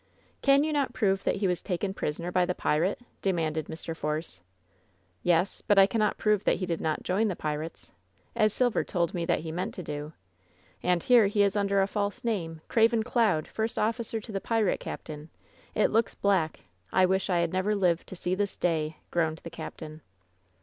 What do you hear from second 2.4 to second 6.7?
the pirate?" demanded Mr. Force. "Yes; but I cannot prove that he